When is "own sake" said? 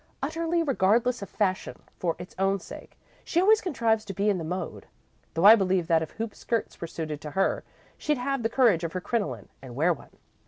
2.39-2.97